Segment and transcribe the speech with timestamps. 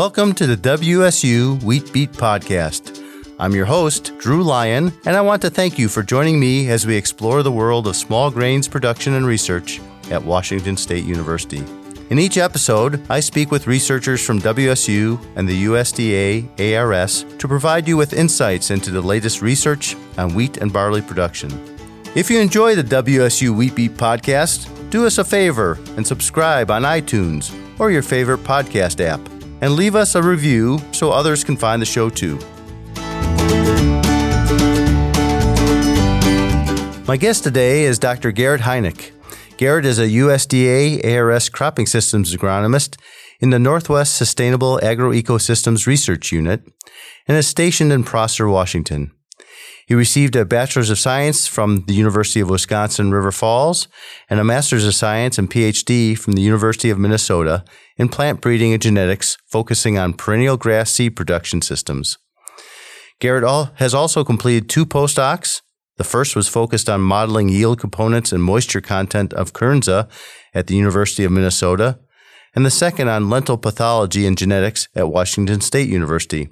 [0.00, 3.04] welcome to the WSU Wheat Beat Podcast.
[3.38, 6.86] I'm your host, Drew Lyon, and I want to thank you for joining me as
[6.86, 9.78] we explore the world of small grains production and research
[10.10, 11.62] at Washington State University.
[12.08, 17.86] In each episode, I speak with researchers from WSU and the USDA ARS to provide
[17.86, 21.50] you with insights into the latest research on wheat and barley production.
[22.14, 26.84] If you enjoy the WSU Wheat Beat podcast, do us a favor and subscribe on
[26.84, 29.20] iTunes or your favorite podcast app,
[29.60, 32.38] and leave us a review so others can find the show too.
[37.06, 38.30] My guest today is Dr.
[38.30, 39.10] Garrett Heineck.
[39.56, 42.96] Garrett is a USDA ARS cropping systems agronomist
[43.40, 46.62] in the Northwest Sustainable Agroecosystems Research Unit
[47.26, 49.10] and is stationed in Prosser, Washington.
[49.90, 53.88] He received a Bachelor's of Science from the University of Wisconsin River Falls
[54.28, 57.64] and a Master's of Science and PhD from the University of Minnesota
[57.96, 62.18] in plant breeding and genetics, focusing on perennial grass seed production systems.
[63.18, 65.60] Garrett has also completed two postdocs
[65.96, 70.08] the first was focused on modeling yield components and moisture content of Kernza
[70.54, 71.98] at the University of Minnesota,
[72.54, 76.48] and the second on lentil pathology and genetics at Washington State University.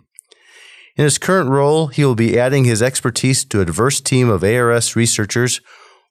[0.98, 4.42] In his current role, he will be adding his expertise to a diverse team of
[4.42, 5.60] ARS researchers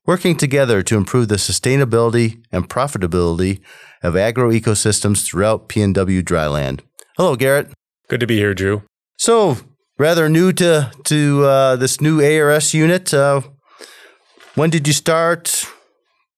[0.05, 3.59] working together to improve the sustainability and profitability
[4.01, 6.79] of agroecosystems throughout PNW dryland.
[7.17, 7.73] Hello, Garrett.
[8.07, 8.83] Good to be here, Drew.
[9.17, 9.57] So,
[9.99, 13.13] rather new to to uh, this new ARS unit.
[13.13, 13.41] Uh,
[14.55, 15.65] when did you start?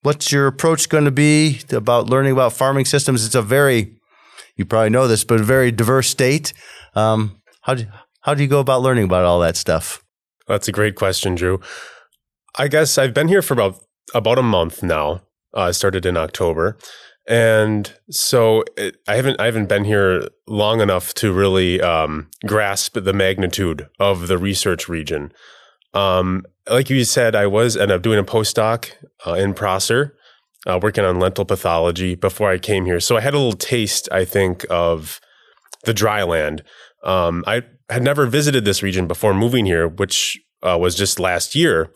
[0.02, 3.25] What's your approach going to be about learning about farming systems?
[3.25, 4.00] It's a very,
[4.55, 6.53] you probably know this, but a very diverse state.
[6.95, 7.86] Um, how do
[8.22, 10.03] how do you go about learning about all that stuff?
[10.48, 11.59] That's a great question, Drew.
[12.58, 13.80] I guess I've been here for about
[14.14, 15.22] about a month now.
[15.56, 16.78] Uh, I started in October,
[17.28, 22.98] and so it, I haven't I haven't been here long enough to really um, grasp
[22.99, 25.32] the magnitude of the research region.
[25.94, 28.92] Um, like you said, I was ended up doing a postdoc
[29.26, 30.15] uh, in Prosser,
[30.67, 32.99] uh, working on lentil pathology before I came here.
[32.99, 35.20] So I had a little taste, I think, of
[35.86, 36.64] the dry land.
[37.04, 41.55] Um, I had never visited this region before moving here, which uh, was just last
[41.55, 41.92] year,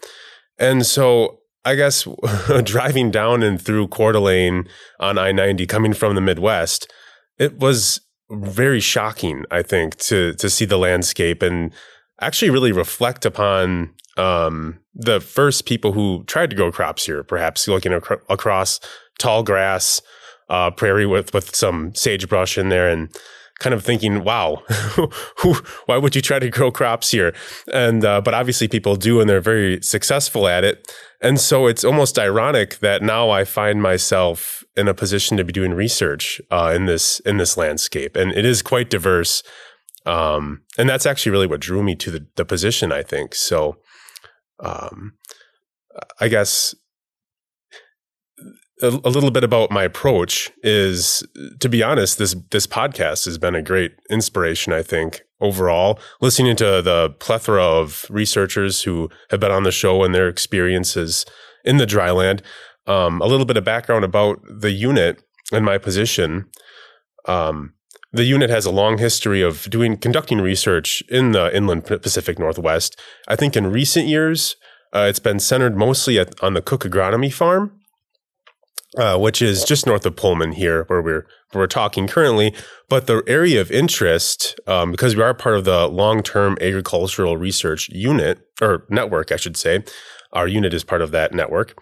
[0.58, 2.08] and so I guess
[2.64, 4.68] driving down and through Coeur d'Alene
[5.00, 6.92] on I 90 coming from the Midwest,
[7.38, 11.72] it was very shocking, I think, to, to see the landscape and
[12.20, 17.68] actually really reflect upon um, the first people who tried to grow crops here, perhaps
[17.68, 18.80] looking ac- across
[19.18, 20.02] tall grass,
[20.50, 23.16] uh, prairie with, with some sagebrush in there and
[23.63, 24.62] kind of thinking, wow,
[25.85, 27.34] why would you try to grow crops here?
[27.74, 30.94] And, uh, but obviously people do and they're very successful at it.
[31.22, 35.53] And so it's almost ironic that now I find myself in a position to be
[35.53, 39.41] doing research uh, in this in this landscape, and it is quite diverse.
[40.06, 42.91] Um, and that's actually really what drew me to the, the position.
[42.91, 43.78] I think so.
[44.59, 45.13] Um,
[46.19, 46.75] I guess
[48.82, 51.24] a, a, little bit about my approach is,
[51.60, 54.74] to be honest, this this podcast has been a great inspiration.
[54.74, 60.04] I think overall, listening to the plethora of researchers who have been on the show
[60.04, 61.26] and their experiences
[61.64, 62.42] in the dryland.
[62.86, 65.24] Um, a little bit of background about the unit
[65.54, 66.50] and my position.
[67.26, 67.74] Um,
[68.12, 73.00] the unit has a long history of doing conducting research in the inland Pacific Northwest.
[73.28, 74.56] I think in recent years,
[74.94, 77.80] uh, it's been centered mostly at, on the Cook Agronomy Farm,
[78.98, 82.54] uh, which is just north of Pullman here, where we're where we're talking currently.
[82.90, 87.38] But the area of interest, um, because we are part of the long term agricultural
[87.38, 89.84] research unit or network, I should say,
[90.32, 91.76] our unit is part of that network.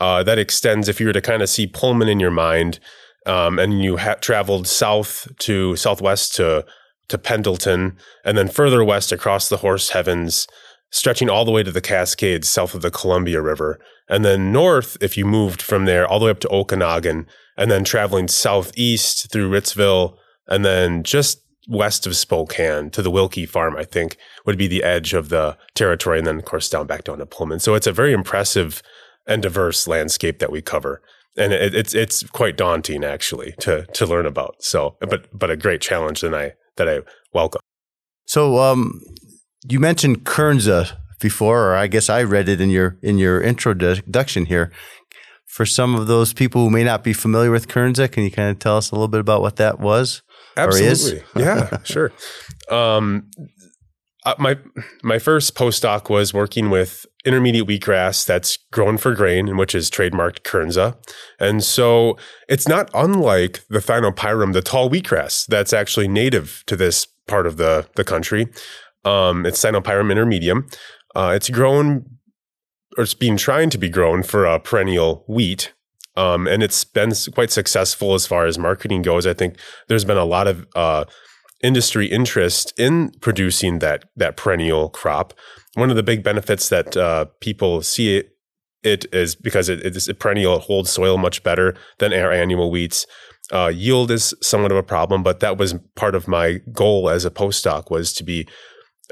[0.00, 2.80] Uh, that extends if you were to kind of see Pullman in your mind,
[3.26, 6.64] um, and you ha- traveled south to southwest to
[7.08, 10.46] to Pendleton, and then further west across the Horse Heavens
[10.94, 13.80] stretching all the way to the Cascades south of the Columbia River.
[14.08, 17.26] And then north, if you moved from there all the way up to Okanogan,
[17.56, 23.48] and then traveling southeast through Ritzville, and then just west of Spokane to the Wilke
[23.48, 26.18] Farm, I think would be the edge of the territory.
[26.18, 27.58] And then, of course, down back down to Pullman.
[27.58, 28.80] So it's a very impressive
[29.26, 31.02] and diverse landscape that we cover.
[31.36, 34.62] And it, it's it's quite daunting actually to to learn about.
[34.62, 37.00] So, but but a great challenge that I that I
[37.32, 37.62] welcome.
[38.26, 39.00] So, um,
[39.68, 44.46] you mentioned Kernza before, or I guess I read it in your in your introduction
[44.46, 44.70] here.
[45.46, 48.50] For some of those people who may not be familiar with Kernza, can you kind
[48.50, 50.22] of tell us a little bit about what that was?
[50.56, 51.22] Absolutely.
[51.36, 52.12] yeah, sure.
[52.70, 53.30] Um,
[54.24, 54.58] uh, my
[55.02, 59.90] my first postdoc was working with intermediate wheatgrass that's grown for grain, and which is
[59.90, 60.96] trademarked Kernza.
[61.38, 62.16] And so
[62.48, 67.58] it's not unlike the Thinopyrum, the tall wheatgrass that's actually native to this part of
[67.58, 68.48] the the country.
[69.04, 70.72] Um, it's Thinopyrum intermedium.
[71.14, 72.04] Uh, it's grown,
[72.96, 75.72] or it's being trying to be grown for a perennial wheat.
[76.16, 79.26] Um, and it's been quite successful as far as marketing goes.
[79.26, 79.58] I think
[79.88, 81.04] there's been a lot of uh,
[81.62, 85.34] industry interest in producing that that perennial crop.
[85.74, 88.36] One of the big benefits that uh, people see it,
[88.84, 90.56] it is because it, it is a perennial.
[90.56, 93.06] It holds soil much better than our annual wheats.
[93.52, 97.24] Uh, yield is somewhat of a problem, but that was part of my goal as
[97.24, 98.46] a postdoc was to be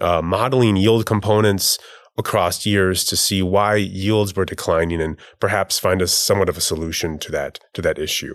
[0.00, 1.78] uh, modeling yield components
[2.18, 6.60] across years to see why yields were declining and perhaps find a somewhat of a
[6.60, 8.34] solution to that to that issue.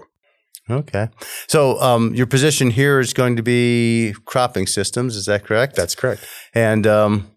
[0.70, 1.08] Okay.
[1.48, 5.16] So um, your position here is going to be cropping systems.
[5.16, 5.76] Is that correct?
[5.76, 6.28] That's correct.
[6.54, 7.32] And um,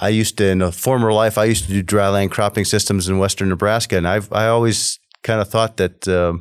[0.00, 3.18] I used to, in a former life, I used to do dryland cropping systems in
[3.18, 6.34] western Nebraska, and I've I always kind of thought that uh,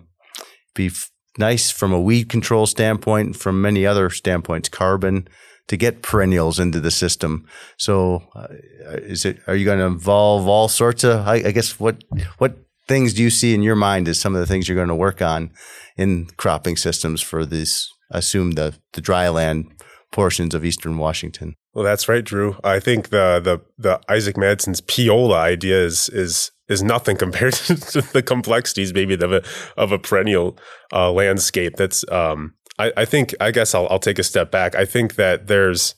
[0.76, 5.28] be f- nice from a weed control standpoint, from many other standpoints, carbon
[5.68, 7.46] to get perennials into the system.
[7.78, 8.48] So, uh,
[8.88, 9.40] is it?
[9.48, 11.28] Are you going to involve all sorts of?
[11.28, 12.04] I, I guess what
[12.38, 14.88] what things do you see in your mind as some of the things you're going
[14.88, 15.52] to work on
[15.98, 17.90] in cropping systems for these?
[18.10, 19.66] Assume the the dry land
[20.12, 21.56] portions of eastern Washington.
[21.74, 22.58] Well, that's right, Drew.
[22.64, 28.02] I think the the the Isaac Madsen's Peaola idea is is is nothing compared to
[28.02, 29.44] the complexities maybe of a
[29.78, 30.58] of a perennial
[30.94, 31.76] uh, landscape.
[31.76, 34.76] That's um, I, I think I guess I'll I'll take a step back.
[34.76, 35.96] I think that there's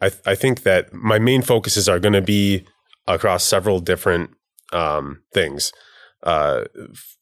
[0.00, 2.66] I I think that my main focuses are going to be
[3.06, 4.30] across several different
[4.72, 5.72] um, things.
[6.22, 7.16] Uh, f-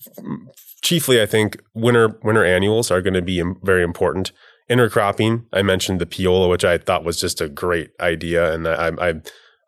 [0.83, 4.33] chiefly, I think winter winter annuals are going to be very important.
[4.69, 8.91] Intercropping, I mentioned the Peaola, which I thought was just a great idea, and I,
[8.99, 9.15] I,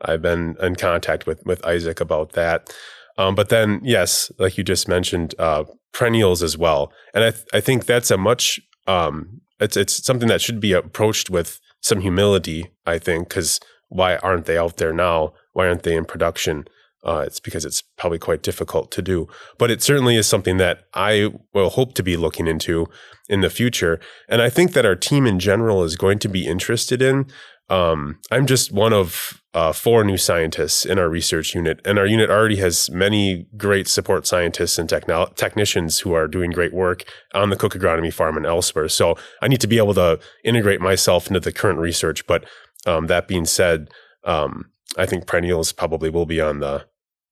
[0.03, 2.75] I've been in contact with with Isaac about that.
[3.19, 7.45] Um, but then, yes, like you just mentioned, uh, perennials as well, and I th-
[7.53, 12.01] I think that's a much um, it's it's something that should be approached with some
[12.01, 12.71] humility.
[12.87, 15.35] I think because why aren't they out there now?
[15.53, 16.67] Why aren't they in production?
[17.05, 19.29] Uh, it's because it's probably quite difficult to do.
[19.57, 22.89] But it certainly is something that I will hope to be looking into
[23.29, 24.01] in the future.
[24.29, 27.27] And I think that our team in general is going to be interested in.
[27.71, 32.07] Um, I'm just one of uh, four new scientists in our research unit, and our
[32.07, 37.05] unit already has many great support scientists and techno- technicians who are doing great work
[37.35, 38.89] on the Cook Agronomy Farm and elsewhere.
[38.89, 42.27] So I need to be able to integrate myself into the current research.
[42.27, 42.45] But
[42.87, 43.91] um, that being said,
[44.25, 46.87] um, I think perennials probably will be on the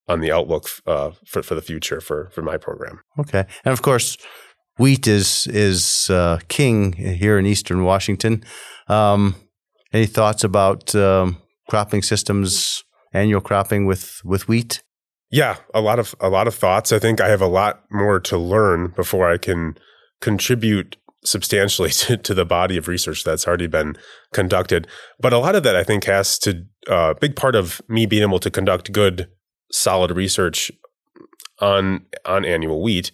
[0.08, 3.00] on the outlook uh, for for the future for for my program.
[3.18, 4.18] Okay, and of course,
[4.78, 8.44] wheat is is uh, king here in Eastern Washington.
[8.88, 9.34] Um,
[9.92, 11.38] any thoughts about um,
[11.68, 14.82] cropping systems, annual cropping with with wheat?
[15.30, 16.92] Yeah, a lot of a lot of thoughts.
[16.92, 19.76] I think I have a lot more to learn before I can
[20.20, 23.96] contribute substantially to, to the body of research that's already been
[24.32, 24.86] conducted.
[25.20, 28.06] But a lot of that I think has to a uh, big part of me
[28.06, 29.28] being able to conduct good,
[29.72, 30.70] solid research
[31.60, 33.10] on on annual wheat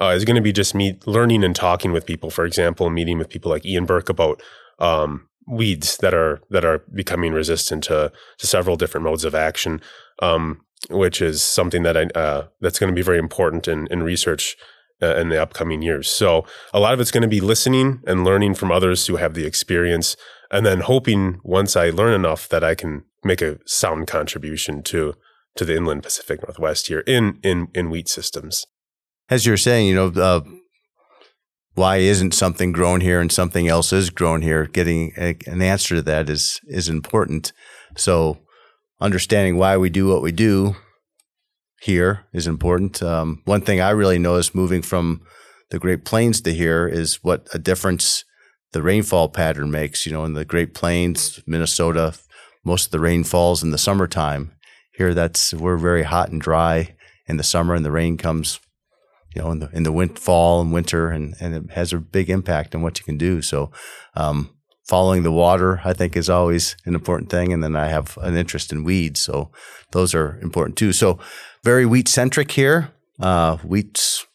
[0.00, 2.30] uh, is going to be just me learning and talking with people.
[2.30, 4.42] For example, meeting with people like Ian Burke about
[4.78, 9.80] um, weeds that are that are becoming resistant to to several different modes of action,
[10.20, 10.60] um,
[10.90, 14.56] which is something that I uh, that's going to be very important in in research
[15.02, 16.08] uh, in the upcoming years.
[16.08, 19.34] So a lot of it's going to be listening and learning from others who have
[19.34, 20.16] the experience,
[20.50, 25.14] and then hoping once I learn enough that I can make a sound contribution to
[25.56, 28.66] to the inland Pacific Northwest here in in in wheat systems.
[29.30, 30.42] As you're saying, you know, uh,
[31.74, 34.66] why isn't something grown here and something else is grown here?
[34.66, 37.52] Getting a, an answer to that is is important.
[37.96, 38.38] So
[39.00, 40.76] understanding why we do what we do
[41.82, 43.02] here is important.
[43.02, 45.20] Um, one thing I really noticed moving from
[45.70, 48.24] the Great Plains to here is what a difference
[48.72, 50.06] the rainfall pattern makes.
[50.06, 52.14] You know, in the Great Plains, Minnesota,
[52.64, 54.52] most of the rain falls in the summertime.
[54.96, 56.94] Here, that's we're very hot and dry
[57.26, 58.60] in the summer, and the rain comes
[59.34, 62.30] you know, in the in the fall and winter, and and it has a big
[62.30, 63.42] impact on what you can do.
[63.42, 63.70] So,
[64.14, 64.50] um,
[64.84, 67.52] following the water, I think, is always an important thing.
[67.52, 69.50] And then I have an interest in weeds, so
[69.92, 70.92] those are important too.
[70.92, 71.18] So,
[71.62, 72.90] very wheat centric here.
[73.20, 74.26] Uh, wheat's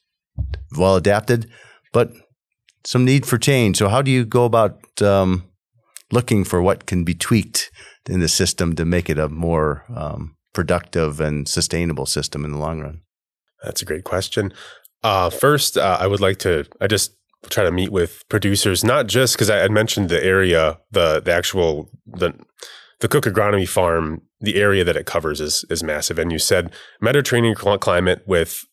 [0.77, 1.49] well adapted,
[1.91, 2.11] but
[2.85, 3.77] some need for change.
[3.77, 5.49] So, how do you go about um,
[6.11, 7.71] looking for what can be tweaked
[8.07, 12.57] in the system to make it a more um, productive and sustainable system in the
[12.57, 13.01] long run?
[13.63, 14.53] That's a great question.
[15.03, 16.65] Uh, first, uh, I would like to.
[16.81, 17.15] I just
[17.49, 21.33] try to meet with producers, not just because I had mentioned the area, the the
[21.33, 22.33] actual the
[22.99, 26.19] the Cook Agronomy Farm, the area that it covers is is massive.
[26.19, 28.65] And you said Mediterranean climate with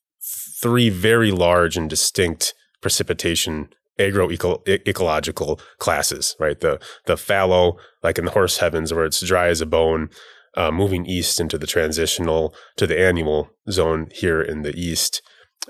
[0.61, 3.68] three very large and distinct precipitation
[3.99, 6.61] agroecological classes, right?
[6.61, 10.11] The the fallow, like in the horse heavens, where it's dry as a bone,
[10.56, 15.23] uh, moving east into the transitional to the annual zone here in the east,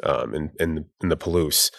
[0.02, 0.50] um, in
[1.00, 1.70] in the Palouse.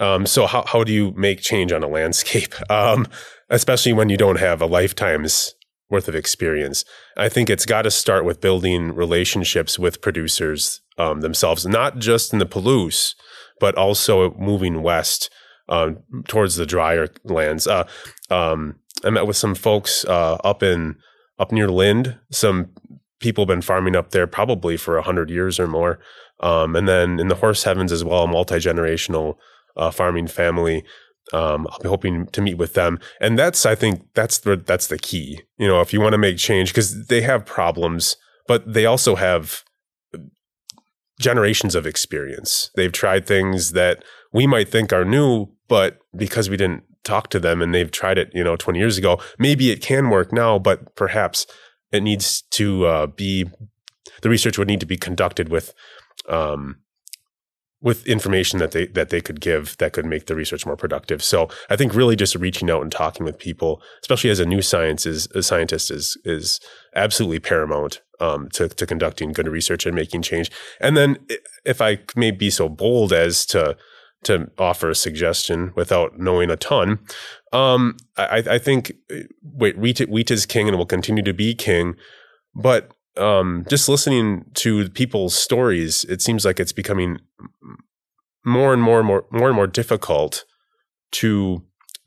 [0.00, 3.06] Um, so how how do you make change on a landscape, um,
[3.50, 5.54] especially when you don't have a lifetime's
[5.90, 6.84] worth of experience?
[7.16, 12.32] I think it's got to start with building relationships with producers um, themselves, not just
[12.32, 13.14] in the Palouse,
[13.60, 15.30] but also moving west
[15.68, 17.66] um, towards the drier lands.
[17.66, 17.86] Uh,
[18.30, 20.96] um, I met with some folks uh, up in
[21.38, 22.18] up near Lind.
[22.30, 22.70] Some
[23.24, 25.98] people have been farming up there probably for a hundred years or more.
[26.40, 29.36] Um, and then in the horse heavens as well, a multi generational
[29.76, 30.84] uh, farming family.
[31.32, 34.88] Um, I'll be hoping to meet with them, and that's I think that's the that's
[34.88, 35.40] the key.
[35.56, 39.14] You know, if you want to make change, because they have problems, but they also
[39.14, 39.64] have
[41.18, 42.70] generations of experience.
[42.76, 44.04] They've tried things that
[44.34, 48.18] we might think are new, but because we didn't talk to them and they've tried
[48.18, 51.46] it, you know, 20 years ago, maybe it can work now, but perhaps
[51.94, 53.48] it needs to uh, be
[54.22, 55.72] the research would need to be conducted with
[56.28, 56.76] um,
[57.80, 61.22] with information that they that they could give that could make the research more productive.
[61.22, 64.62] So I think really just reaching out and talking with people, especially as a new
[64.62, 66.60] science is a scientist is is
[66.96, 70.50] absolutely paramount um, to to conducting good research and making change.
[70.80, 71.18] And then
[71.64, 73.76] if I may be so bold as to
[74.24, 76.98] to offer a suggestion without knowing a ton.
[77.52, 78.92] Um, I, I, think
[79.42, 81.94] wait, wheat, wheat is king and will continue to be king.
[82.54, 87.18] But um, just listening to people's stories, it seems like it's becoming
[88.44, 90.44] more and more and more more and more difficult
[91.12, 91.62] to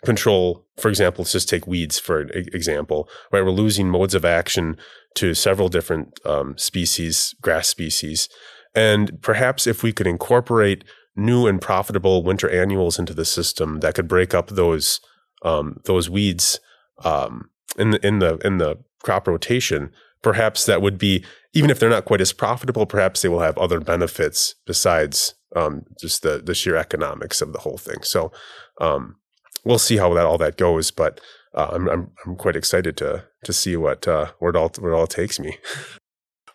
[0.06, 0.66] control.
[0.78, 3.44] For example, let's just take weeds for example, right?
[3.44, 4.78] We're losing modes of action
[5.16, 8.30] to several different um, species, grass species,
[8.76, 10.84] and perhaps if we could incorporate
[11.18, 15.02] new and profitable winter annuals into the system that could break up those
[15.44, 16.60] um, those weeds
[17.04, 19.92] um, in the in the in the crop rotation.
[20.22, 22.86] Perhaps that would be even if they're not quite as profitable.
[22.86, 27.60] Perhaps they will have other benefits besides um, just the the sheer economics of the
[27.60, 28.02] whole thing.
[28.04, 28.32] So
[28.80, 29.16] um,
[29.64, 30.92] we'll see how that all that goes.
[30.92, 31.20] But
[31.54, 34.92] uh, I'm, I'm I'm quite excited to to see what uh, where it all where
[34.92, 35.58] it all takes me.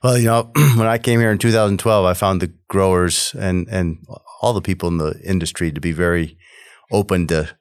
[0.03, 4.05] Well, you know, when I came here in 2012, I found the growers and and
[4.41, 6.37] all the people in the industry to be very
[6.91, 7.57] open to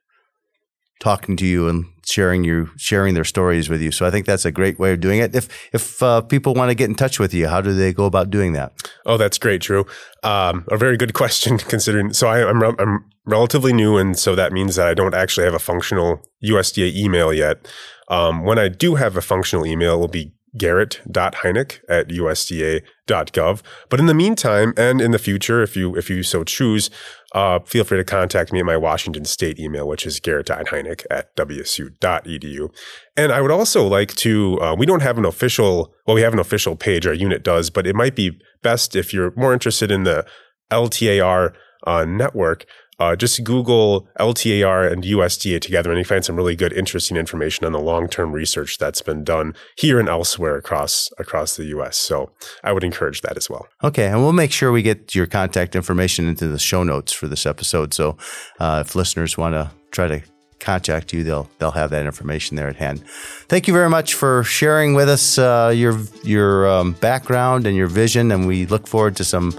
[1.00, 3.92] talking to you and sharing you sharing their stories with you.
[3.92, 5.36] So I think that's a great way of doing it.
[5.36, 8.06] If if uh, people want to get in touch with you, how do they go
[8.06, 8.74] about doing that?
[9.06, 9.86] Oh, that's great, Drew.
[10.24, 12.14] Um, a very good question considering.
[12.14, 15.46] So I, am I'm, I'm relatively new, and so that means that I don't actually
[15.46, 17.68] have a functional USDA email yet.
[18.08, 23.62] Um, when I do have a functional email, it will be garrett.heineck at usda.gov.
[23.90, 26.90] But in the meantime, and in the future, if you if you so choose,
[27.34, 31.36] uh, feel free to contact me at my Washington State email, which is garrett.heineck at
[31.38, 32.74] wsu.edu.
[33.16, 36.34] And I would also like to, uh, we don't have an official, well, we have
[36.34, 39.92] an official page, our unit does, but it might be best if you're more interested
[39.92, 40.26] in the
[40.72, 41.54] LTAR
[41.86, 42.66] uh, network
[43.02, 47.66] uh, just Google LTAR and USDA together, and you find some really good, interesting information
[47.66, 51.98] on the long-term research that's been done here and elsewhere across across the U.S.
[51.98, 52.32] So
[52.64, 53.68] I would encourage that as well.
[53.84, 57.28] Okay, and we'll make sure we get your contact information into the show notes for
[57.28, 57.96] this episode.
[57.96, 58.18] So
[58.60, 60.22] uh, if listeners want to try to
[60.62, 63.04] contact you, they'll they'll have that information there at hand.
[63.50, 67.88] Thank you very much for sharing with us uh, your your um, background and your
[67.88, 69.52] vision, and we look forward to some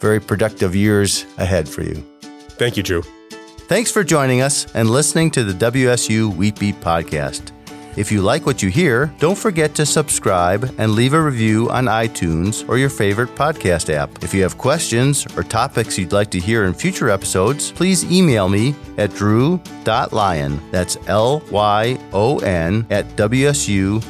[0.00, 2.04] very productive years ahead for you.
[2.58, 3.02] Thank you, Drew.
[3.68, 7.52] Thanks for joining us and listening to the WSU Wheat Beat podcast.
[7.98, 11.86] If you like what you hear, don't forget to subscribe and leave a review on
[11.86, 14.22] iTunes or your favorite podcast app.
[14.22, 18.48] If you have questions or topics you'd like to hear in future episodes, please email
[18.48, 24.06] me at drew.lyon, that's L Y O N, at wsu.edu.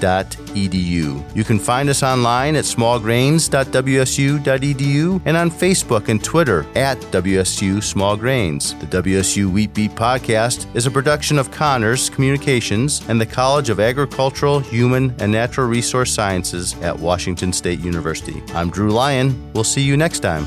[1.36, 8.18] You can find us online at smallgrains.wsu.edu and on Facebook and Twitter at WSU Small
[8.18, 8.74] Grains.
[8.74, 13.77] The WSU Wheat Beat podcast is a production of Connors Communications and the College of
[13.78, 18.42] of Agricultural, Human, and Natural Resource Sciences at Washington State University.
[18.54, 19.52] I'm Drew Lyon.
[19.52, 20.46] We'll see you next time.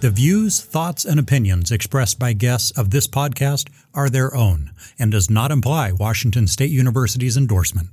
[0.00, 5.12] The views, thoughts, and opinions expressed by guests of this podcast are their own and
[5.12, 7.88] does not imply Washington State University's endorsement.